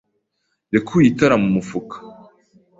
[0.73, 1.95] yakuye itara mu mufuka.